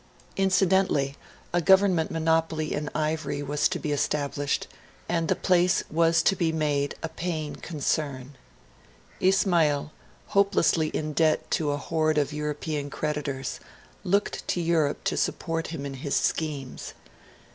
Incidentally, 0.35 1.15
a 1.53 1.61
government 1.61 2.09
monopoly 2.09 2.73
in 2.73 2.89
ivory 2.95 3.43
was 3.43 3.67
to 3.67 3.77
be 3.77 3.91
established, 3.91 4.65
and 5.07 5.27
the 5.27 5.35
place 5.35 5.83
was 5.91 6.23
to 6.23 6.35
be 6.35 6.51
made 6.51 6.95
a 7.03 7.07
paying 7.09 7.53
concern. 7.57 8.35
Ismail, 9.19 9.91
hopelessly 10.29 10.87
in 10.87 11.13
debt 11.13 11.51
to 11.51 11.69
a 11.69 11.77
horde 11.77 12.17
of 12.17 12.33
European 12.33 12.89
creditors, 12.89 13.59
looked 14.03 14.47
to 14.47 14.59
Europe 14.59 15.03
to 15.03 15.15
support 15.15 15.67
him 15.67 15.85
in 15.85 15.93
his 15.93 16.15
schemes. 16.15 16.95